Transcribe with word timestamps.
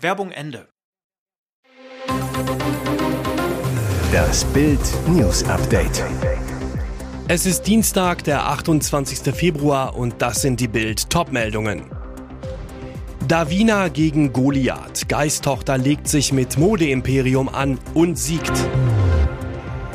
Werbung 0.00 0.30
Ende. 0.32 0.68
Das 4.12 4.44
Bild 4.46 4.80
News 5.08 5.44
Update. 5.44 6.04
Es 7.28 7.46
ist 7.46 7.62
Dienstag, 7.62 8.24
der 8.24 8.46
28. 8.46 9.34
Februar 9.34 9.96
und 9.96 10.20
das 10.20 10.42
sind 10.42 10.60
die 10.60 10.68
Bild 10.68 11.10
Topmeldungen. 11.10 11.82
Davina 13.28 13.88
gegen 13.88 14.32
Goliath. 14.32 15.08
Geisttochter 15.08 15.78
legt 15.78 16.08
sich 16.08 16.32
mit 16.32 16.58
Modeimperium 16.58 17.48
an 17.48 17.78
und 17.94 18.18
siegt. 18.18 18.52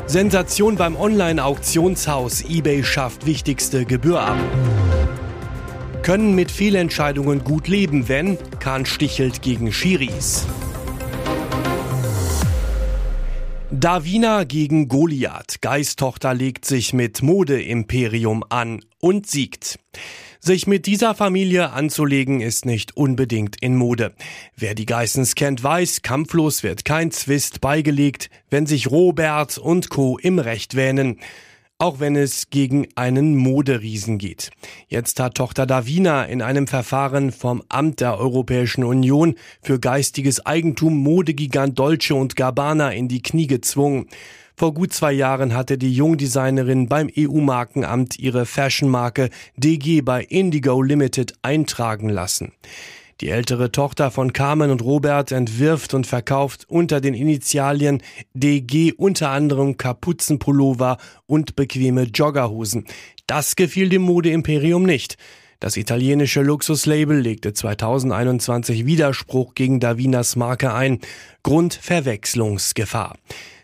Sensation 0.06 0.76
beim 0.76 0.96
Online-Auktionshaus. 0.96 2.42
eBay 2.42 2.84
schafft 2.84 3.26
wichtigste 3.26 3.84
Gebühr 3.84 4.20
ab. 4.20 4.36
Können 6.02 6.34
mit 6.34 6.50
Fehlentscheidungen 6.50 7.44
gut 7.44 7.68
leben, 7.68 8.08
wenn 8.08 8.36
Kahn 8.58 8.86
stichelt 8.86 9.40
gegen 9.40 9.72
Schiris. 9.72 10.48
Davina 13.70 14.42
gegen 14.42 14.88
Goliath. 14.88 15.60
Geisttochter 15.60 16.34
legt 16.34 16.64
sich 16.64 16.92
mit 16.92 17.22
Modeimperium 17.22 18.44
an 18.48 18.84
und 18.98 19.28
siegt. 19.28 19.78
Sich 20.40 20.66
mit 20.66 20.86
dieser 20.86 21.14
Familie 21.14 21.70
anzulegen 21.70 22.40
ist 22.40 22.66
nicht 22.66 22.96
unbedingt 22.96 23.62
in 23.62 23.76
Mode. 23.76 24.12
Wer 24.56 24.74
die 24.74 24.86
Geissens 24.86 25.36
kennt, 25.36 25.62
weiß, 25.62 26.02
kampflos 26.02 26.64
wird 26.64 26.84
kein 26.84 27.12
Zwist 27.12 27.60
beigelegt, 27.60 28.28
wenn 28.50 28.66
sich 28.66 28.90
Robert 28.90 29.56
und 29.56 29.88
Co. 29.88 30.18
im 30.18 30.40
Recht 30.40 30.74
wähnen 30.74 31.20
auch 31.82 31.98
wenn 31.98 32.14
es 32.14 32.48
gegen 32.48 32.86
einen 32.94 33.34
Moderiesen 33.34 34.16
geht. 34.16 34.52
Jetzt 34.86 35.18
hat 35.18 35.34
Tochter 35.34 35.66
Davina 35.66 36.22
in 36.22 36.40
einem 36.40 36.68
Verfahren 36.68 37.32
vom 37.32 37.60
Amt 37.68 37.98
der 37.98 38.18
Europäischen 38.18 38.84
Union 38.84 39.34
für 39.62 39.80
geistiges 39.80 40.46
Eigentum 40.46 40.96
Modegigant 40.98 41.76
Dolce 41.76 42.14
und 42.14 42.36
Gabbana 42.36 42.92
in 42.92 43.08
die 43.08 43.20
Knie 43.20 43.48
gezwungen. 43.48 44.06
Vor 44.54 44.74
gut 44.74 44.92
zwei 44.92 45.10
Jahren 45.10 45.54
hatte 45.56 45.76
die 45.76 45.92
Jungdesignerin 45.92 46.86
beim 46.86 47.10
EU-Markenamt 47.18 48.16
ihre 48.16 48.46
Fashionmarke 48.46 49.30
DG 49.56 50.02
bei 50.02 50.22
Indigo 50.22 50.82
Limited 50.82 51.34
eintragen 51.42 52.08
lassen. 52.08 52.52
Die 53.22 53.28
ältere 53.28 53.70
Tochter 53.70 54.10
von 54.10 54.32
Carmen 54.32 54.72
und 54.72 54.82
Robert 54.82 55.30
entwirft 55.30 55.94
und 55.94 56.08
verkauft 56.08 56.64
unter 56.68 57.00
den 57.00 57.14
Initialien 57.14 58.02
DG 58.34 58.94
unter 58.94 59.30
anderem 59.30 59.76
Kapuzenpullover 59.76 60.96
und 61.26 61.54
bequeme 61.54 62.02
Joggerhosen. 62.02 62.84
Das 63.28 63.54
gefiel 63.54 63.90
dem 63.90 64.02
Modeimperium 64.02 64.82
nicht. 64.82 65.18
Das 65.60 65.76
italienische 65.76 66.42
Luxuslabel 66.42 67.20
legte 67.20 67.52
2021 67.52 68.86
Widerspruch 68.86 69.54
gegen 69.54 69.78
Davinas 69.78 70.34
Marke 70.34 70.74
ein. 70.74 70.98
Grund 71.44 71.74
Verwechslungsgefahr. 71.74 73.16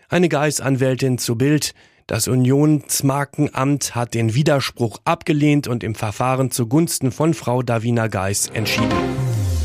Eine 0.09 0.29
Geisanwältin 0.29 1.19
zu 1.19 1.35
Bild. 1.35 1.75
Das 2.07 2.29
Unionsmarkenamt 2.29 3.97
hat 3.97 4.15
den 4.15 4.35
Widerspruch 4.35 4.99
abgelehnt 5.05 5.67
und 5.67 5.83
im 5.83 5.97
Verfahren 5.97 6.53
zugunsten 6.53 7.11
von 7.11 7.35
Frau 7.35 7.65
Davina 7.65 8.07
Geis 8.07 8.49
entschieden. 8.55 8.97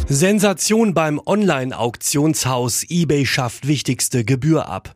Sensation 0.10 0.94
beim 0.94 1.20
Online-Auktionshaus 1.26 2.84
eBay 2.90 3.26
schafft 3.26 3.68
wichtigste 3.68 4.26
Gebühr 4.26 4.68
ab. 4.68 4.96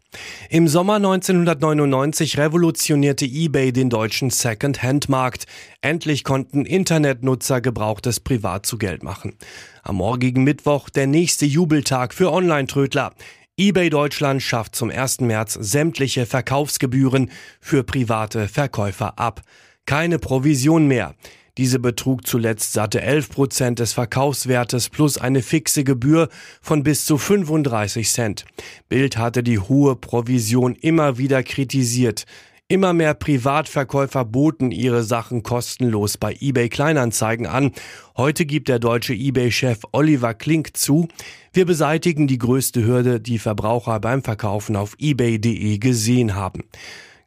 Im 0.49 0.67
Sommer 0.67 0.95
1999 0.95 2.37
revolutionierte 2.37 3.25
eBay 3.25 3.71
den 3.71 3.89
deutschen 3.89 4.29
Second-Hand-Markt. 4.29 5.45
Endlich 5.79 6.25
konnten 6.25 6.65
Internetnutzer 6.65 7.61
Gebrauchtes 7.61 8.19
privat 8.19 8.65
zu 8.65 8.77
Geld 8.77 9.01
machen. 9.01 9.35
Am 9.81 9.95
morgigen 9.95 10.43
Mittwoch 10.43 10.89
der 10.89 11.07
nächste 11.07 11.45
Jubeltag 11.45 12.13
für 12.13 12.33
Online-Trödler. 12.33 13.13
eBay 13.57 13.89
Deutschland 13.89 14.43
schafft 14.43 14.75
zum 14.75 14.89
1. 14.89 15.21
März 15.21 15.53
sämtliche 15.53 16.25
Verkaufsgebühren 16.25 17.31
für 17.61 17.83
private 17.83 18.49
Verkäufer 18.49 19.17
ab. 19.17 19.41
Keine 19.85 20.19
Provision 20.19 20.85
mehr. 20.87 21.15
Diese 21.57 21.79
betrug 21.79 22.27
zuletzt 22.27 22.73
satte 22.73 23.01
11 23.01 23.29
Prozent 23.29 23.79
des 23.79 23.93
Verkaufswertes 23.93 24.89
plus 24.89 25.17
eine 25.17 25.41
fixe 25.41 25.83
Gebühr 25.83 26.29
von 26.61 26.83
bis 26.83 27.05
zu 27.05 27.17
35 27.17 28.07
Cent. 28.09 28.45
Bild 28.89 29.17
hatte 29.17 29.41
die 29.41 29.57
hohe 29.57 29.95
Provision 29.95 30.75
immer 30.75 31.17
wieder 31.17 31.41
kritisiert. 31.41 32.25
Immer 32.69 32.93
mehr 32.93 33.13
Privatverkäufer 33.13 34.25
boten 34.25 34.71
ihre 34.71 35.01
Sachen 35.01 35.41
kostenlos 35.41 36.17
bei 36.17 36.35
eBay 36.39 36.69
Kleinanzeigen 36.69 37.47
an. 37.47 37.71
Heute 38.17 38.45
gibt 38.45 38.67
der 38.67 38.77
deutsche 38.77 39.13
eBay-Chef 39.13 39.79
Oliver 39.93 40.33
Klink 40.33 40.75
zu, 40.75 41.07
wir 41.53 41.65
beseitigen 41.65 42.27
die 42.27 42.37
größte 42.37 42.85
Hürde, 42.85 43.19
die 43.19 43.39
Verbraucher 43.39 43.99
beim 43.99 44.21
Verkaufen 44.21 44.75
auf 44.75 44.95
ebay.de 44.99 45.77
gesehen 45.79 46.35
haben. 46.35 46.65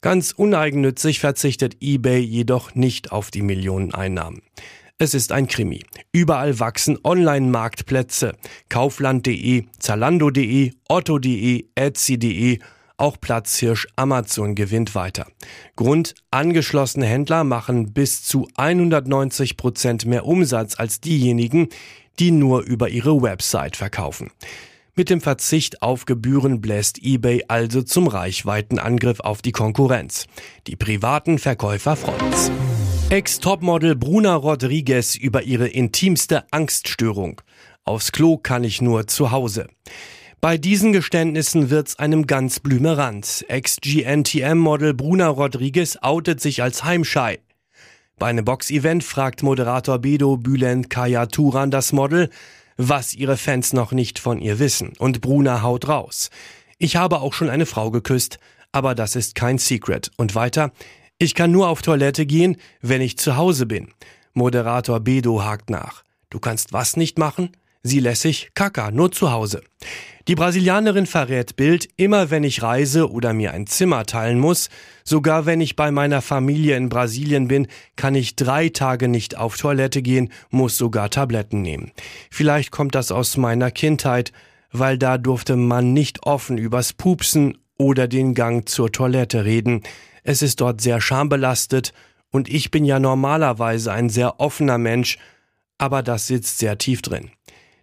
Ganz 0.02 0.32
uneigennützig 0.32 1.20
verzichtet 1.20 1.76
eBay 1.82 2.20
jedoch 2.20 2.74
nicht 2.74 3.12
auf 3.12 3.30
die 3.30 3.42
Millioneneinnahmen. 3.42 4.40
Es 4.96 5.12
ist 5.12 5.30
ein 5.30 5.46
Krimi. 5.46 5.82
Überall 6.10 6.58
wachsen 6.58 6.98
Online-Marktplätze. 7.04 8.32
Kaufland.de, 8.70 9.64
Zalando.de, 9.78 10.72
Otto.de, 10.88 11.66
Etsy.de, 11.74 12.60
auch 12.96 13.20
Platzhirsch 13.20 13.88
Amazon 13.96 14.54
gewinnt 14.54 14.94
weiter. 14.94 15.26
Grund, 15.76 16.14
angeschlossene 16.30 17.04
Händler 17.04 17.44
machen 17.44 17.92
bis 17.92 18.22
zu 18.22 18.48
190 18.56 19.58
Prozent 19.58 20.06
mehr 20.06 20.24
Umsatz 20.24 20.78
als 20.78 21.00
diejenigen, 21.00 21.68
die 22.18 22.30
nur 22.30 22.62
über 22.62 22.88
ihre 22.88 23.20
Website 23.22 23.76
verkaufen. 23.76 24.30
Mit 25.00 25.08
dem 25.08 25.22
Verzicht 25.22 25.80
auf 25.80 26.04
Gebühren 26.04 26.60
bläst 26.60 26.98
eBay 27.02 27.44
also 27.48 27.80
zum 27.80 28.06
Reichweitenangriff 28.06 29.20
auf 29.20 29.40
die 29.40 29.50
Konkurrenz. 29.50 30.26
Die 30.66 30.76
privaten 30.76 31.38
Verkäufer 31.38 31.96
freut's. 31.96 32.50
Ex-Topmodel 33.08 33.96
Bruna 33.96 34.34
Rodriguez 34.34 35.16
über 35.16 35.42
ihre 35.44 35.68
intimste 35.68 36.44
Angststörung. 36.52 37.40
Aufs 37.86 38.12
Klo 38.12 38.36
kann 38.36 38.62
ich 38.62 38.82
nur 38.82 39.06
zu 39.06 39.30
Hause. 39.30 39.68
Bei 40.42 40.58
diesen 40.58 40.92
Geständnissen 40.92 41.70
wird's 41.70 41.98
einem 41.98 42.26
ganz 42.26 42.60
blümerant. 42.60 43.46
Ex-GNTM-Model 43.48 44.92
Bruna 44.92 45.28
Rodriguez 45.28 45.96
outet 46.02 46.42
sich 46.42 46.62
als 46.62 46.84
Heimschei. 46.84 47.38
Bei 48.18 48.26
einem 48.26 48.44
Box-Event 48.44 49.02
fragt 49.02 49.42
Moderator 49.42 49.98
Bedo 49.98 50.36
Bülent 50.36 50.90
Kaya 50.90 51.24
Turan 51.24 51.70
das 51.70 51.94
Model, 51.94 52.28
was 52.88 53.12
ihre 53.14 53.36
Fans 53.36 53.74
noch 53.74 53.92
nicht 53.92 54.18
von 54.18 54.40
ihr 54.40 54.58
wissen. 54.58 54.94
Und 54.98 55.20
Bruna 55.20 55.60
haut 55.62 55.88
raus. 55.88 56.30
Ich 56.78 56.96
habe 56.96 57.20
auch 57.20 57.34
schon 57.34 57.50
eine 57.50 57.66
Frau 57.66 57.90
geküsst, 57.90 58.38
aber 58.72 58.94
das 58.94 59.16
ist 59.16 59.34
kein 59.34 59.58
Secret. 59.58 60.10
Und 60.16 60.34
weiter, 60.34 60.72
ich 61.18 61.34
kann 61.34 61.52
nur 61.52 61.68
auf 61.68 61.82
Toilette 61.82 62.24
gehen, 62.24 62.56
wenn 62.80 63.02
ich 63.02 63.18
zu 63.18 63.36
Hause 63.36 63.66
bin. 63.66 63.92
Moderator 64.32 65.00
Bedo 65.00 65.44
hakt 65.44 65.68
nach. 65.68 66.04
Du 66.30 66.38
kannst 66.38 66.72
was 66.72 66.96
nicht 66.96 67.18
machen? 67.18 67.50
Sie 67.82 68.00
lässig, 68.00 68.50
Kaka, 68.54 68.90
nur 68.90 69.10
zu 69.10 69.32
Hause. 69.32 69.62
Die 70.28 70.34
Brasilianerin 70.34 71.06
verrät 71.06 71.56
Bild, 71.56 71.88
immer 71.96 72.30
wenn 72.30 72.44
ich 72.44 72.62
reise 72.62 73.10
oder 73.10 73.32
mir 73.32 73.52
ein 73.52 73.66
Zimmer 73.66 74.04
teilen 74.04 74.38
muss, 74.38 74.68
sogar 75.02 75.46
wenn 75.46 75.62
ich 75.62 75.76
bei 75.76 75.90
meiner 75.90 76.20
Familie 76.20 76.76
in 76.76 76.90
Brasilien 76.90 77.48
bin, 77.48 77.68
kann 77.96 78.14
ich 78.14 78.36
drei 78.36 78.68
Tage 78.68 79.08
nicht 79.08 79.38
auf 79.38 79.56
Toilette 79.56 80.02
gehen, 80.02 80.30
muss 80.50 80.76
sogar 80.76 81.08
Tabletten 81.08 81.62
nehmen. 81.62 81.90
Vielleicht 82.30 82.70
kommt 82.70 82.94
das 82.94 83.10
aus 83.10 83.38
meiner 83.38 83.70
Kindheit, 83.70 84.32
weil 84.70 84.98
da 84.98 85.16
durfte 85.16 85.56
man 85.56 85.94
nicht 85.94 86.24
offen 86.24 86.58
übers 86.58 86.92
Pupsen 86.92 87.56
oder 87.78 88.06
den 88.06 88.34
Gang 88.34 88.68
zur 88.68 88.92
Toilette 88.92 89.46
reden. 89.46 89.82
Es 90.22 90.42
ist 90.42 90.60
dort 90.60 90.82
sehr 90.82 91.00
schambelastet 91.00 91.94
und 92.30 92.48
ich 92.48 92.70
bin 92.70 92.84
ja 92.84 93.00
normalerweise 93.00 93.90
ein 93.90 94.10
sehr 94.10 94.38
offener 94.38 94.76
Mensch, 94.76 95.16
aber 95.78 96.02
das 96.02 96.26
sitzt 96.26 96.58
sehr 96.58 96.76
tief 96.76 97.00
drin. 97.00 97.30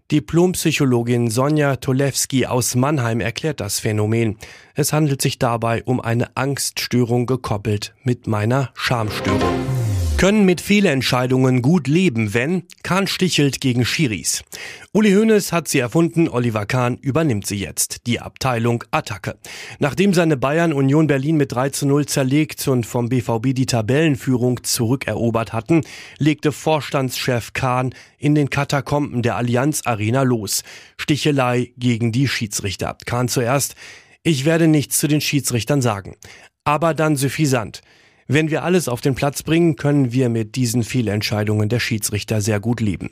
Diplompsychologin 0.09 1.30
Sonja 1.30 1.75
Tolewski 1.75 2.45
aus 2.45 2.75
Mannheim 2.75 3.19
erklärt 3.19 3.59
das 3.59 3.81
Phänomen. 3.81 4.38
Es 4.74 4.94
handelt 4.94 5.21
sich 5.21 5.38
dabei 5.38 5.83
um 5.83 6.00
eine 6.00 6.38
Angststörung 6.38 7.25
gekoppelt 7.25 7.94
mit 8.04 8.25
meiner 8.25 8.69
Schamstörung. 8.74 9.76
Können 10.18 10.46
mit 10.46 10.62
Fehlentscheidungen 10.62 11.62
gut 11.62 11.88
leben, 11.88 12.34
wenn 12.34 12.64
Kahn 12.81 13.06
stichelt 13.06 13.62
gegen 13.62 13.86
Schiris. 13.86 14.44
Uli 14.92 15.14
Hoeneß 15.14 15.52
hat 15.52 15.68
sie 15.68 15.78
erfunden, 15.78 16.28
Oliver 16.28 16.66
Kahn 16.66 16.98
übernimmt 16.98 17.46
sie 17.46 17.60
jetzt, 17.60 18.08
die 18.08 18.19
Abteilung 18.19 18.84
Attacke. 18.90 19.38
Nachdem 19.78 20.16
seine 20.16 20.36
Bayern 20.36 20.74
Union 20.74 21.06
Berlin 21.06 21.38
mit 21.38 21.52
3 21.52 21.69
zu 21.69 21.86
0 21.86 22.08
zerlegt 22.08 22.68
und 22.68 22.88
vom 22.88 23.10
BVB 23.10 23.54
die 23.54 23.68
Tabellenführung 23.68 24.64
zurückerobert 24.64 25.54
hatten, 25.54 25.81
legte 26.18 26.52
Vorstandschef 26.52 27.54
Kahn 27.54 27.94
in 28.18 28.34
den 28.34 28.50
Katakomben 28.50 29.22
der 29.22 29.36
Allianz 29.36 29.84
Arena 29.86 30.24
los. 30.24 30.63
Stichelei 30.98 31.74
gegen 31.78 32.12
die 32.12 32.28
Schiedsrichter. 32.28 32.98
Kahn 33.06 33.28
zuerst, 33.28 33.75
ich 34.24 34.46
werde 34.46 34.68
nichts 34.68 34.98
zu 34.98 35.08
den 35.08 35.22
Schiedsrichtern 35.22 35.84
sagen. 35.84 36.16
Aber 36.63 36.96
dann 36.96 37.18
suffisant. 37.18 37.84
Wenn 38.27 38.51
wir 38.51 38.63
alles 38.63 38.89
auf 38.89 39.00
den 39.01 39.15
Platz 39.15 39.41
bringen, 39.41 39.77
können 39.77 40.12
wir 40.12 40.27
mit 40.27 40.56
diesen 40.56 40.83
Fehlentscheidungen 40.83 41.69
der 41.69 41.79
Schiedsrichter 41.79 42.41
sehr 42.41 42.59
gut 42.59 42.81
leben. 42.81 43.12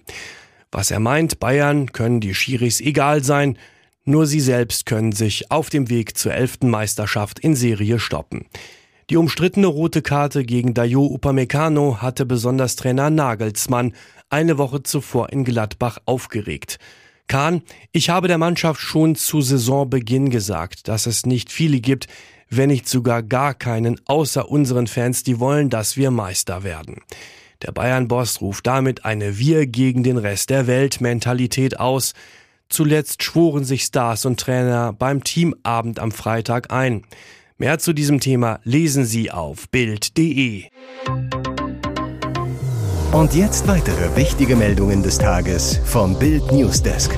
Was 0.72 0.92
er 0.92 1.00
meint, 1.00 1.40
Bayern 1.40 1.94
können 1.94 2.20
die 2.20 2.34
Schiris 2.34 2.82
egal 2.82 3.24
sein, 3.24 3.58
nur 4.04 4.28
sie 4.28 4.42
selbst 4.42 4.86
können 4.86 5.14
sich 5.14 5.52
auf 5.52 5.70
dem 5.70 5.90
Weg 5.90 6.18
zur 6.18 6.34
elften 6.34 6.70
Meisterschaft 6.70 7.40
in 7.40 7.56
Serie 7.56 7.98
stoppen. 7.98 8.46
Die 9.10 9.18
umstrittene 9.18 9.68
rote 9.68 10.02
Karte 10.02 10.44
gegen 10.44 10.74
Dayo 10.74 11.06
Upamecano 11.06 12.02
hatte 12.02 12.26
besonders 12.26 12.76
Trainer 12.76 13.10
Nagelsmann 13.10 13.94
eine 14.30 14.58
Woche 14.58 14.84
zuvor 14.84 15.32
in 15.32 15.44
Gladbach 15.44 16.00
aufgeregt. 16.06 16.78
Kahn, 17.28 17.64
ich 17.92 18.10
habe 18.10 18.28
der 18.28 18.38
Mannschaft 18.38 18.80
schon 18.80 19.16
zu 19.16 19.42
Saisonbeginn 19.42 20.30
gesagt, 20.30 20.88
dass 20.88 21.06
es 21.06 21.26
nicht 21.26 21.52
viele 21.52 21.80
gibt, 21.80 22.08
wenn 22.50 22.70
nicht 22.70 22.88
sogar 22.88 23.24
gar 23.24 23.54
keinen 23.54 24.00
außer 24.06 24.50
unseren 24.50 24.88
Fans, 24.88 25.24
die 25.24 25.40
wollen, 25.40 25.70
dass 25.70 25.98
wir 25.98 26.12
Meister 26.12 26.64
werden. 26.64 27.02
Der 27.62 27.72
Bayern-Boss 27.72 28.42
ruft 28.42 28.68
damit 28.68 29.06
eine 29.06 29.40
Wir 29.40 29.66
gegen 29.66 30.04
den 30.04 30.18
Rest 30.18 30.50
der 30.50 30.68
Welt 30.68 31.02
Mentalität 31.02 31.80
aus. 31.80 32.14
Zuletzt 32.70 33.24
schworen 33.24 33.64
sich 33.64 33.84
Stars 33.84 34.26
und 34.26 34.40
Trainer 34.40 34.94
beim 34.94 35.24
Teamabend 35.24 36.00
am 36.00 36.12
Freitag 36.12 36.72
ein. 36.72 37.04
Mehr 37.58 37.80
zu 37.80 37.94
diesem 37.94 38.20
Thema 38.20 38.60
lesen 38.64 39.06
Sie 39.06 39.32
auf 39.32 39.70
Bild.de. 39.70 40.66
Und 43.16 43.34
jetzt 43.34 43.66
weitere 43.66 44.14
wichtige 44.18 44.58
Meldungen 44.58 45.02
des 45.02 45.18
Tages 45.18 45.80
vom 45.86 46.20
Bild 46.20 46.52
Newsdesk. 46.52 47.18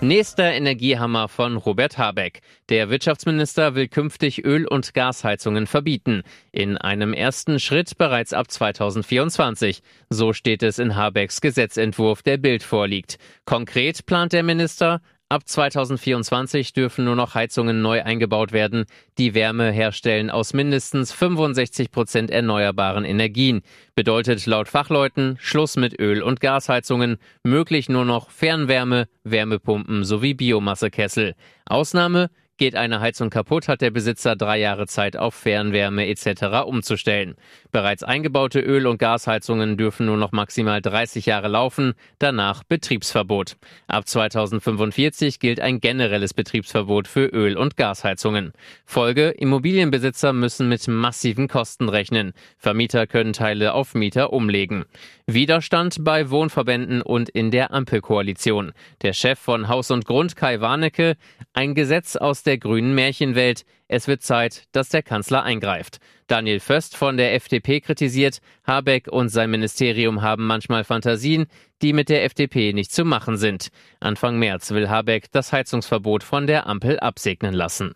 Nächster 0.00 0.52
Energiehammer 0.52 1.26
von 1.26 1.56
Robert 1.56 1.98
Habeck. 1.98 2.42
Der 2.68 2.88
Wirtschaftsminister 2.88 3.74
will 3.74 3.88
künftig 3.88 4.44
Öl- 4.44 4.68
und 4.68 4.94
Gasheizungen 4.94 5.66
verbieten. 5.66 6.22
In 6.52 6.78
einem 6.78 7.12
ersten 7.12 7.58
Schritt 7.58 7.98
bereits 7.98 8.32
ab 8.32 8.48
2024. 8.48 9.82
So 10.08 10.32
steht 10.32 10.62
es 10.62 10.78
in 10.78 10.94
Habecks 10.94 11.40
Gesetzentwurf, 11.40 12.22
der 12.22 12.36
Bild 12.36 12.62
vorliegt. 12.62 13.18
Konkret 13.44 14.06
plant 14.06 14.34
der 14.34 14.44
Minister, 14.44 15.00
Ab 15.32 15.48
2024 15.48 16.74
dürfen 16.74 17.06
nur 17.06 17.16
noch 17.16 17.34
Heizungen 17.34 17.80
neu 17.80 18.02
eingebaut 18.02 18.52
werden, 18.52 18.84
die 19.16 19.32
Wärme 19.32 19.70
herstellen 19.70 20.28
aus 20.28 20.52
mindestens 20.52 21.10
65 21.10 21.90
Prozent 21.90 22.30
erneuerbaren 22.30 23.06
Energien. 23.06 23.62
Bedeutet 23.94 24.44
laut 24.44 24.68
Fachleuten 24.68 25.38
Schluss 25.40 25.78
mit 25.78 25.98
Öl- 25.98 26.20
und 26.20 26.42
Gasheizungen, 26.42 27.16
möglich 27.44 27.88
nur 27.88 28.04
noch 28.04 28.28
Fernwärme, 28.28 29.08
Wärmepumpen 29.24 30.04
sowie 30.04 30.34
Biomassekessel. 30.34 31.34
Ausnahme 31.64 32.28
Geht 32.58 32.76
eine 32.76 33.00
Heizung 33.00 33.30
kaputt, 33.30 33.66
hat 33.66 33.80
der 33.80 33.90
Besitzer 33.90 34.36
drei 34.36 34.58
Jahre 34.60 34.86
Zeit, 34.86 35.16
auf 35.16 35.34
Fernwärme 35.34 36.06
etc. 36.06 36.64
umzustellen. 36.66 37.34
Bereits 37.72 38.02
eingebaute 38.02 38.60
Öl- 38.60 38.86
und 38.86 38.98
Gasheizungen 38.98 39.78
dürfen 39.78 40.04
nur 40.04 40.18
noch 40.18 40.32
maximal 40.32 40.82
30 40.82 41.24
Jahre 41.24 41.48
laufen, 41.48 41.94
danach 42.18 42.64
Betriebsverbot. 42.64 43.56
Ab 43.86 44.06
2045 44.06 45.40
gilt 45.40 45.58
ein 45.58 45.80
generelles 45.80 46.34
Betriebsverbot 46.34 47.08
für 47.08 47.24
Öl- 47.28 47.56
und 47.56 47.78
Gasheizungen. 47.78 48.52
Folge, 48.84 49.30
Immobilienbesitzer 49.30 50.34
müssen 50.34 50.68
mit 50.68 50.86
massiven 50.86 51.48
Kosten 51.48 51.88
rechnen. 51.88 52.34
Vermieter 52.58 53.06
können 53.06 53.32
Teile 53.32 53.72
auf 53.72 53.94
Mieter 53.94 54.34
umlegen. 54.34 54.84
Widerstand 55.26 56.04
bei 56.04 56.28
Wohnverbänden 56.28 57.00
und 57.00 57.30
in 57.30 57.50
der 57.50 57.72
Ampelkoalition. 57.72 58.72
Der 59.00 59.14
Chef 59.14 59.38
von 59.38 59.68
Haus 59.68 59.90
und 59.90 60.04
Grund, 60.04 60.36
Kai 60.36 60.60
Warnecke, 60.60 61.16
ein 61.54 61.74
Gesetz 61.74 62.16
aus 62.16 62.42
der 62.42 62.58
grünen 62.58 62.94
Märchenwelt. 62.94 63.64
Es 63.88 64.08
wird 64.08 64.22
Zeit, 64.22 64.64
dass 64.72 64.90
der 64.90 65.02
Kanzler 65.02 65.42
eingreift. 65.42 66.00
Daniel 66.32 66.60
Föst 66.60 66.96
von 66.96 67.18
der 67.18 67.34
FDP 67.34 67.82
kritisiert, 67.82 68.38
Habeck 68.66 69.06
und 69.06 69.28
sein 69.28 69.50
Ministerium 69.50 70.22
haben 70.22 70.46
manchmal 70.46 70.82
Fantasien, 70.82 71.44
die 71.82 71.92
mit 71.92 72.08
der 72.08 72.24
FDP 72.24 72.72
nicht 72.72 72.90
zu 72.90 73.04
machen 73.04 73.36
sind. 73.36 73.68
Anfang 74.00 74.38
März 74.38 74.70
will 74.70 74.88
Habeck 74.88 75.30
das 75.30 75.52
Heizungsverbot 75.52 76.24
von 76.24 76.46
der 76.46 76.66
Ampel 76.66 76.98
absegnen 77.00 77.52
lassen. 77.52 77.92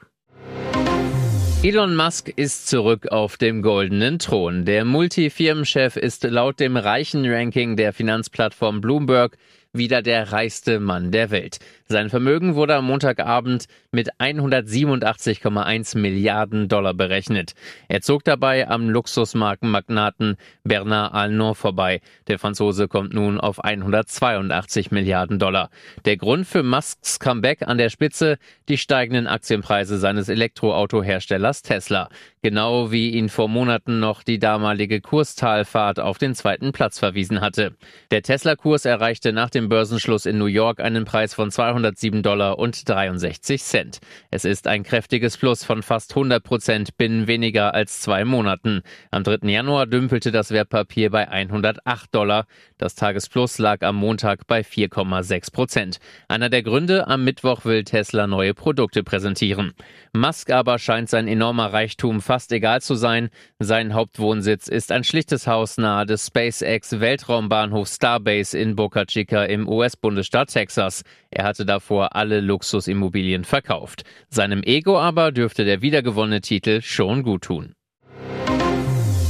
Elon 1.62 1.96
Musk 1.96 2.28
ist 2.28 2.68
zurück 2.68 3.08
auf 3.08 3.38
dem 3.38 3.62
goldenen 3.62 4.18
Thron. 4.18 4.66
Der 4.66 4.84
Multifirmenchef 4.84 5.96
ist 5.96 6.24
laut 6.24 6.60
dem 6.60 6.76
reichen 6.76 7.24
Ranking 7.24 7.76
der 7.76 7.94
Finanzplattform 7.94 8.82
Bloomberg 8.82 9.38
wieder 9.72 10.02
der 10.02 10.32
reichste 10.32 10.78
Mann 10.78 11.10
der 11.10 11.30
Welt. 11.30 11.58
Sein 11.88 12.10
Vermögen 12.10 12.56
wurde 12.56 12.74
am 12.74 12.86
Montagabend 12.86 13.66
mit 13.92 14.12
187,1 14.18 15.96
Milliarden 15.96 16.66
Dollar 16.66 16.94
berechnet. 16.94 17.54
Er 17.86 18.00
zog 18.00 18.24
dabei 18.24 18.66
am 18.66 18.90
Luxusmarkenmagnaten 18.90 20.36
Bernard 20.64 21.14
Arnault 21.14 21.56
vorbei. 21.56 22.00
Der 22.26 22.40
Franzose 22.40 22.88
kommt 22.88 23.14
nun 23.14 23.38
auf 23.38 23.62
182 23.62 24.90
Milliarden 24.90 25.38
Dollar. 25.38 25.70
Der 26.04 26.16
Grund 26.16 26.48
für 26.48 26.64
Musks 26.64 27.20
Comeback 27.20 27.62
an 27.62 27.78
der 27.78 27.90
Spitze 27.90 28.38
die 28.68 28.78
steigenden 28.78 29.28
Aktienpreise 29.28 29.98
seines 29.98 30.28
Elektroautoherstellers 30.28 31.62
Tesla. 31.62 32.08
Genau 32.42 32.90
wie 32.90 33.10
ihn 33.10 33.28
vor 33.28 33.48
Monaten 33.48 34.00
noch 34.00 34.24
die 34.24 34.38
damalige 34.38 35.00
Kurstalfahrt 35.00 36.00
auf 36.00 36.18
den 36.18 36.34
zweiten 36.34 36.72
Platz 36.72 36.98
verwiesen 36.98 37.40
hatte. 37.40 37.76
Der 38.10 38.22
Tesla-Kurs 38.22 38.84
erreichte 38.84 39.32
nach 39.32 39.50
dem 39.50 39.68
Börsenschluss 39.68 40.26
in 40.26 40.38
New 40.38 40.46
York 40.46 40.80
einen 40.80 41.04
Preis 41.04 41.32
von 41.34 41.50
207 41.76 42.22
Dollar 42.22 42.58
und 42.58 42.88
63 42.88 43.62
Cent. 43.62 43.98
Es 44.30 44.44
ist 44.44 44.66
ein 44.66 44.82
kräftiges 44.82 45.36
Plus 45.36 45.64
von 45.64 45.82
fast 45.82 46.12
100 46.12 46.42
Prozent 46.42 46.96
binnen 46.96 47.26
weniger 47.26 47.74
als 47.74 48.00
zwei 48.00 48.24
Monaten. 48.24 48.82
Am 49.10 49.24
3. 49.24 49.48
Januar 49.48 49.86
dümpelte 49.86 50.32
das 50.32 50.50
Wertpapier 50.50 51.10
bei 51.10 51.28
108 51.28 52.14
Dollar. 52.14 52.46
Das 52.78 52.94
Tagesplus 52.94 53.58
lag 53.58 53.82
am 53.82 53.96
Montag 53.96 54.46
bei 54.46 54.60
4,6 54.60 55.52
Prozent. 55.52 55.98
Einer 56.28 56.48
der 56.48 56.62
Gründe, 56.62 57.06
am 57.08 57.24
Mittwoch 57.24 57.64
will 57.64 57.84
Tesla 57.84 58.26
neue 58.26 58.54
Produkte 58.54 59.02
präsentieren. 59.02 59.72
Musk 60.14 60.50
aber 60.50 60.78
scheint 60.78 61.10
sein 61.10 61.28
enormer 61.28 61.72
Reichtum 61.72 62.22
fast 62.22 62.52
egal 62.52 62.80
zu 62.80 62.94
sein. 62.94 63.28
Sein 63.58 63.92
Hauptwohnsitz 63.92 64.68
ist 64.68 64.92
ein 64.92 65.04
schlichtes 65.04 65.46
Haus 65.46 65.76
nahe 65.76 66.06
des 66.06 66.26
SpaceX 66.26 67.00
Weltraumbahnhofs 67.00 67.96
Starbase 67.96 68.58
in 68.58 68.76
Boca 68.76 69.04
Chica 69.04 69.44
im 69.44 69.68
US-Bundesstaat 69.68 70.48
Texas. 70.48 71.02
Er 71.30 71.44
hatte 71.44 71.65
davor 71.66 72.16
alle 72.16 72.40
Luxusimmobilien 72.40 73.44
verkauft. 73.44 74.04
Seinem 74.28 74.62
Ego 74.62 74.98
aber 74.98 75.32
dürfte 75.32 75.64
der 75.64 75.82
wiedergewonnene 75.82 76.40
Titel 76.40 76.80
schon 76.80 77.22
gut 77.22 77.42
tun. 77.42 77.74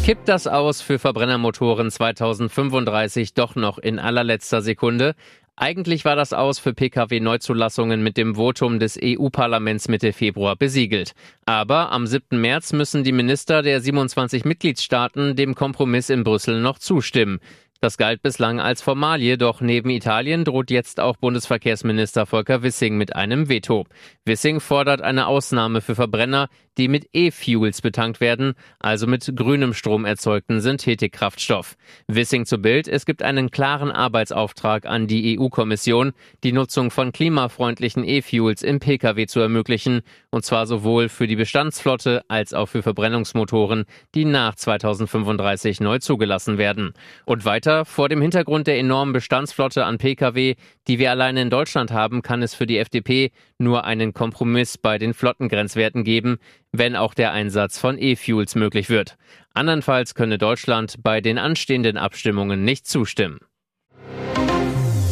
Kippt 0.05 0.28
das 0.28 0.47
aus 0.47 0.83
für 0.83 1.00
Verbrennermotoren 1.00 1.90
2035 1.90 3.35
doch 3.35 3.57
noch 3.57 3.78
in 3.78 3.99
allerletzter 3.99 4.62
Sekunde? 4.62 5.16
Eigentlich 5.59 6.05
war 6.05 6.16
das 6.16 6.35
Aus 6.35 6.59
für 6.59 6.75
Pkw-Neuzulassungen 6.75 8.02
mit 8.02 8.19
dem 8.19 8.35
Votum 8.35 8.78
des 8.78 8.99
EU-Parlaments 9.02 9.88
Mitte 9.88 10.12
Februar 10.12 10.55
besiegelt. 10.55 11.14
Aber 11.47 11.90
am 11.93 12.07
7. 12.07 12.38
März 12.38 12.75
müssen 12.75 13.05
die 13.05 13.12
Minister 13.12 13.62
der 13.62 13.81
27 13.81 14.45
Mitgliedstaaten 14.45 15.35
dem 15.35 15.55
Kompromiss 15.55 16.11
in 16.11 16.25
Brüssel 16.25 16.61
noch 16.61 16.78
zustimmen. 16.78 17.40
Das 17.80 17.99
galt 17.99 18.23
bislang 18.23 18.59
als 18.59 18.80
Formalie, 18.80 19.37
doch 19.37 19.61
neben 19.61 19.90
Italien 19.90 20.45
droht 20.45 20.71
jetzt 20.71 20.99
auch 20.99 21.16
Bundesverkehrsminister 21.16 22.25
Volker 22.25 22.62
Wissing 22.62 22.97
mit 22.97 23.14
einem 23.14 23.49
Veto. 23.49 23.85
Wissing 24.25 24.61
fordert 24.61 25.02
eine 25.02 25.26
Ausnahme 25.26 25.83
für 25.83 25.95
Verbrenner, 25.95 26.49
die 26.78 26.88
mit 26.88 27.09
E-Fuels 27.12 27.80
betankt 27.80 28.21
werden, 28.21 28.54
also 28.78 29.06
mit 29.06 29.33
grünem 29.35 29.75
Strom 29.75 30.04
erzeugten 30.04 30.61
Synthetikkraftstoff. 30.61 31.76
Wissing 32.09 32.47
zu 32.47 32.59
Bild, 32.59 32.88
es 32.88 33.06
gibt 33.06 33.23
einen 33.23 33.50
klaren 33.50 33.90
Arbeitsauftrag 33.90 34.87
an 34.87 35.06
die 35.06 35.38
EU-Kommission, 35.38 36.12
die 36.45 36.52
Nutzung 36.52 36.90
von 36.90 37.12
klimafreundlichen 37.12 38.04
E-Fuels 38.04 38.62
im 38.62 38.80
Pkw 38.80 39.26
zu 39.26 39.40
ermöglichen, 39.40 40.02
und 40.30 40.45
zwar 40.45 40.66
sowohl 40.66 41.09
für 41.09 41.26
die 41.26 41.37
Bestandsflotte 41.37 42.23
als 42.28 42.52
auch 42.52 42.66
für 42.66 42.83
Verbrennungsmotoren, 42.83 43.85
die 44.14 44.25
nach 44.25 44.54
2035 44.54 45.80
neu 45.80 45.99
zugelassen 45.99 46.59
werden. 46.59 46.92
Und 47.25 47.45
weiter, 47.45 47.85
vor 47.85 48.09
dem 48.09 48.21
Hintergrund 48.21 48.66
der 48.66 48.78
enormen 48.78 49.12
Bestandsflotte 49.12 49.85
an 49.85 49.99
Pkw, 49.99 50.56
die 50.88 50.99
wir 50.99 51.11
alleine 51.11 51.42
in 51.42 51.50
Deutschland 51.50 51.90
haben, 51.90 52.23
kann 52.23 52.42
es 52.42 52.54
für 52.54 52.66
die 52.66 52.78
FDP 52.78 53.33
nur 53.59 53.85
einen 53.85 54.12
Kompromiss 54.12 54.78
bei 54.78 54.99
den 54.99 55.14
Flottengrenzwerten 55.14 56.04
geben, 56.04 56.38
wenn 56.73 56.96
auch 56.96 57.14
der 57.14 57.32
Einsatz 57.32 57.78
von 57.78 57.99
E-Fuels 57.99 58.54
möglich 58.54 58.88
wird. 58.88 59.16
Andernfalls 59.54 60.14
könne 60.14 60.38
Deutschland 60.38 61.02
bei 61.02 61.20
den 61.20 61.38
anstehenden 61.38 61.96
Abstimmungen 61.96 62.64
nicht 62.64 62.87
zustimmen. 62.87 63.40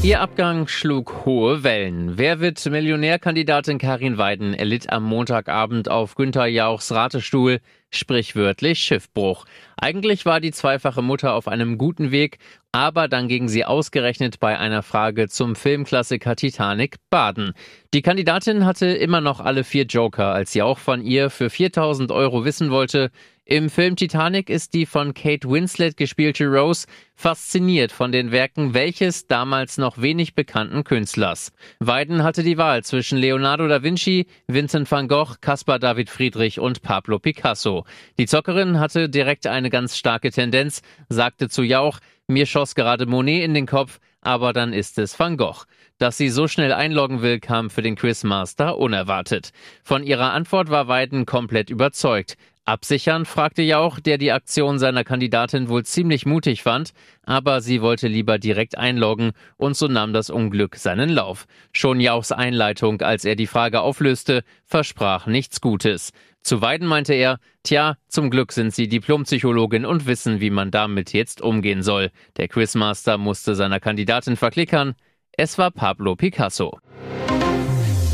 Ihr 0.05 0.21
Abgang 0.21 0.69
schlug 0.69 1.25
hohe 1.25 1.65
Wellen. 1.65 2.19
Wer 2.19 2.39
wird 2.39 2.63
Millionärkandidatin 2.67 3.79
Karin 3.79 4.19
Weiden 4.19 4.53
erlitt 4.53 4.93
am 4.93 5.03
Montagabend 5.05 5.91
auf 5.91 6.15
Günther 6.15 6.45
Jauchs 6.45 6.93
Ratestuhl 6.93 7.61
sprichwörtlich 7.89 8.81
Schiffbruch. 8.81 9.47
Eigentlich 9.79 10.27
war 10.27 10.41
die 10.41 10.53
zweifache 10.53 11.01
Mutter 11.01 11.33
auf 11.33 11.49
einem 11.49 11.79
guten 11.79 12.11
Weg, 12.11 12.37
aber 12.71 13.09
dann 13.09 13.29
ging 13.29 13.49
sie 13.49 13.65
ausgerechnet 13.65 14.41
bei 14.41 14.59
einer 14.59 14.83
Frage 14.83 15.29
zum 15.29 15.57
Filmklassiker 15.57 16.37
Titanic 16.37 16.97
baden. 17.09 17.55
Die 17.95 18.03
Kandidatin 18.03 18.67
hatte 18.67 18.87
immer 18.87 19.23
noch 19.23 19.41
alle 19.41 19.65
vier 19.65 19.85
Joker, 19.85 20.35
als 20.35 20.53
sie 20.53 20.61
auch 20.61 20.81
von 20.81 21.01
ihr 21.01 21.31
für 21.31 21.49
4000 21.49 22.13
Euro 22.13 22.45
wissen 22.45 22.71
wollte, 22.71 23.11
im 23.47 23.69
Film 23.69 23.95
Titanic 23.95 24.49
ist 24.49 24.73
die 24.73 24.87
von 24.87 25.13
Kate 25.13 25.49
Winslet 25.49 25.99
gespielte 25.99 26.47
Rose 26.47 26.87
fasziniert 27.15 27.93
von 27.93 28.11
den 28.11 28.33
Werken 28.33 28.73
welches 28.73 29.27
damals 29.27 29.77
noch 29.77 30.01
wenig 30.01 30.35
bekannten 30.35 30.83
Künstlers. 30.83 31.53
Weiden 31.79 32.23
hatte 32.23 32.43
die 32.43 32.57
Wahl 32.57 32.83
zwischen 32.85 33.19
Leonardo 33.19 33.69
da 33.69 33.83
Vinci, 33.83 34.27
Vincent 34.47 34.91
van 34.91 35.09
Gogh, 35.09 35.37
Caspar 35.43 35.79
David 35.79 36.09
Friedrich 36.09 36.59
und 36.59 36.81
Pablo 36.81 37.19
Picasso. 37.19 37.85
Die 38.19 38.27
Zockerin 38.27 38.81
hatte 38.81 39.11
direkt 39.11 39.47
eine 39.47 39.69
ganz 39.69 39.99
starke 39.99 40.31
Tendenz, 40.31 40.81
sagte 41.11 41.51
zu 41.51 41.63
Jauch, 41.63 41.99
mir 42.27 42.47
schoss 42.47 42.75
gerade 42.75 43.05
Monet 43.05 43.45
in 43.45 43.53
den 43.53 43.67
Kopf, 43.67 44.01
aber 44.23 44.55
dann 44.55 44.73
ist 44.73 44.99
es 44.99 45.19
Van 45.19 45.37
Gogh. 45.37 45.67
Dass 45.99 46.17
sie 46.17 46.31
so 46.31 46.49
schnell 46.49 46.73
einloggen 46.73 47.23
will, 47.23 47.39
kam 47.39 47.71
für 47.71 47.83
den 47.83 47.95
Quizmaster 47.95 48.79
unerwartet. 48.79 49.53
Von 49.85 50.03
ihrer 50.03 50.33
Antwort 50.33 50.71
war 50.71 50.89
Weiden 50.89 51.27
komplett 51.27 51.71
überzeugt. 51.71 52.37
Absichern, 52.67 53.27
fragte 53.27 53.61
Jauch, 53.61 54.01
der 54.01 54.17
die 54.17 54.33
Aktion 54.33 54.79
seiner 54.79 55.05
Kandidatin 55.05 55.69
wohl 55.69 55.85
ziemlich 55.85 56.25
mutig 56.25 56.63
fand, 56.63 56.93
aber 57.23 57.61
sie 57.61 57.83
wollte 57.83 58.09
lieber 58.09 58.39
direkt 58.39 58.79
einloggen 58.79 59.33
und 59.59 59.77
so 59.77 59.87
nahm 59.87 60.15
das 60.15 60.31
Unglück 60.31 60.77
seinen 60.77 61.11
Lauf. 61.11 61.47
Schon 61.73 62.01
Jauchs 62.01 62.33
Einleitung, 62.33 63.03
als 63.03 63.27
er 63.27 63.37
die 63.37 63.47
Frage 63.47 63.83
auflöste, 63.83 64.45
versprach 64.65 65.27
nichts 65.27 65.61
Gutes. 65.61 66.13
Zu 66.41 66.63
Weiden 66.63 66.89
meinte 66.89 67.13
er, 67.13 67.39
tja, 67.65 67.97
zum 68.09 68.31
Glück 68.31 68.53
sind 68.53 68.75
Sie 68.75 68.89
Diplompsychologin 68.89 69.85
und 69.85 70.07
wissen, 70.07 70.41
wie 70.41 70.51
man 70.51 70.71
damit 70.71 71.13
jetzt 71.13 71.43
umgehen 71.43 71.83
soll. 71.83 72.11
Der 72.39 72.49
Quizmaster 72.49 73.19
musste 73.19 73.55
seiner 73.55 73.81
Kandidatin 73.81 74.37
verklickern. 74.37 74.95
Es 75.33 75.59
war 75.59 75.71
Pablo 75.71 76.17
Picasso. 76.17 76.79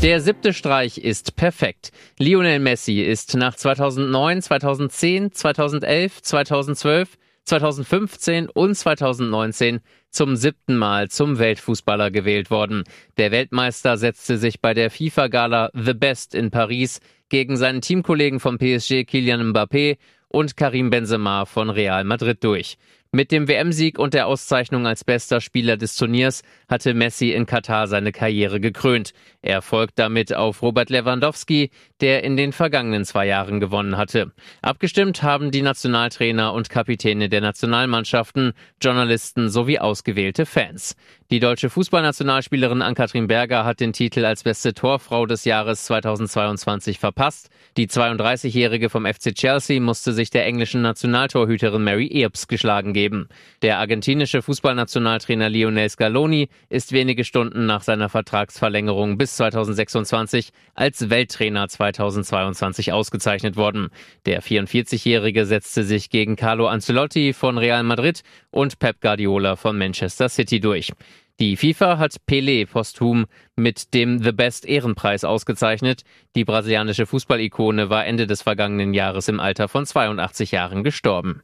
Der 0.01 0.19
siebte 0.19 0.51
Streich 0.51 0.97
ist 0.97 1.35
perfekt. 1.35 1.91
Lionel 2.17 2.57
Messi 2.57 3.01
ist 3.01 3.35
nach 3.35 3.53
2009, 3.53 4.41
2010, 4.41 5.31
2011, 5.31 6.23
2012, 6.23 7.17
2015 7.45 8.49
und 8.49 8.73
2019 8.73 9.81
zum 10.09 10.35
siebten 10.35 10.75
Mal 10.75 11.09
zum 11.09 11.37
Weltfußballer 11.37 12.09
gewählt 12.09 12.49
worden. 12.49 12.83
Der 13.17 13.29
Weltmeister 13.29 13.95
setzte 13.97 14.39
sich 14.39 14.59
bei 14.59 14.73
der 14.73 14.89
FIFA-Gala 14.89 15.69
The 15.75 15.93
Best 15.93 16.33
in 16.33 16.49
Paris 16.49 16.99
gegen 17.29 17.55
seinen 17.55 17.81
Teamkollegen 17.81 18.39
vom 18.39 18.57
PSG 18.57 19.05
Kylian 19.05 19.53
Mbappé 19.53 19.97
und 20.29 20.57
Karim 20.57 20.89
Benzema 20.89 21.45
von 21.45 21.69
Real 21.69 22.05
Madrid 22.05 22.43
durch. 22.43 22.77
Mit 23.13 23.33
dem 23.33 23.49
WM-Sieg 23.49 23.99
und 23.99 24.13
der 24.13 24.27
Auszeichnung 24.27 24.87
als 24.87 25.03
bester 25.03 25.41
Spieler 25.41 25.75
des 25.75 25.97
Turniers 25.97 26.43
hatte 26.69 26.93
Messi 26.93 27.31
in 27.31 27.45
Katar 27.45 27.87
seine 27.87 28.13
Karriere 28.13 28.61
gekrönt. 28.61 29.11
Er 29.43 29.61
folgt 29.61 29.97
damit 29.97 30.35
auf 30.35 30.61
Robert 30.61 30.89
Lewandowski, 30.89 31.71
der 31.99 32.23
in 32.23 32.37
den 32.37 32.53
vergangenen 32.53 33.05
zwei 33.05 33.25
Jahren 33.25 33.59
gewonnen 33.59 33.97
hatte. 33.97 34.31
Abgestimmt 34.61 35.23
haben 35.23 35.49
die 35.49 35.63
Nationaltrainer 35.63 36.53
und 36.53 36.69
Kapitäne 36.69 37.27
der 37.27 37.41
Nationalmannschaften, 37.41 38.53
Journalisten 38.79 39.49
sowie 39.49 39.79
ausgewählte 39.79 40.45
Fans. 40.45 40.95
Die 41.31 41.39
deutsche 41.39 41.69
Fußballnationalspielerin 41.69 42.81
Ann-Kathrin 42.81 43.27
Berger 43.27 43.63
hat 43.63 43.79
den 43.79 43.93
Titel 43.93 44.25
als 44.25 44.43
beste 44.43 44.73
Torfrau 44.73 45.25
des 45.25 45.45
Jahres 45.45 45.85
2022 45.85 46.99
verpasst. 46.99 47.49
Die 47.77 47.87
32-Jährige 47.87 48.89
vom 48.89 49.05
FC 49.05 49.33
Chelsea 49.33 49.79
musste 49.79 50.11
sich 50.11 50.29
der 50.29 50.45
englischen 50.45 50.81
Nationaltorhüterin 50.81 51.83
Mary 51.83 52.09
Earps 52.11 52.47
geschlagen 52.47 52.93
geben. 52.93 53.29
Der 53.61 53.79
argentinische 53.79 54.41
Fußballnationaltrainer 54.41 55.49
Lionel 55.49 55.89
Scaloni 55.89 56.49
ist 56.69 56.91
wenige 56.91 57.23
Stunden 57.23 57.65
nach 57.65 57.81
seiner 57.81 58.09
Vertragsverlängerung 58.09 59.17
bis 59.17 59.30
2026 59.35 60.49
als 60.73 61.09
Welttrainer 61.09 61.67
2022 61.67 62.93
ausgezeichnet 62.93 63.55
worden. 63.55 63.89
Der 64.25 64.41
44-Jährige 64.41 65.45
setzte 65.45 65.83
sich 65.83 66.09
gegen 66.09 66.35
Carlo 66.35 66.67
Ancelotti 66.67 67.33
von 67.33 67.57
Real 67.57 67.83
Madrid 67.83 68.21
und 68.49 68.79
Pep 68.79 69.01
Guardiola 69.01 69.55
von 69.55 69.77
Manchester 69.77 70.29
City 70.29 70.59
durch. 70.59 70.91
Die 71.39 71.57
FIFA 71.57 71.97
hat 71.97 72.17
Pelé 72.29 72.67
posthum 72.67 73.25
mit 73.55 73.95
dem 73.95 74.21
The 74.21 74.31
Best 74.31 74.63
Ehrenpreis 74.63 75.23
ausgezeichnet. 75.23 76.03
Die 76.35 76.45
brasilianische 76.45 77.07
Fußballikone 77.07 77.89
war 77.89 78.05
Ende 78.05 78.27
des 78.27 78.43
vergangenen 78.43 78.93
Jahres 78.93 79.27
im 79.27 79.39
Alter 79.39 79.67
von 79.67 79.85
82 79.85 80.51
Jahren 80.51 80.83
gestorben. 80.83 81.41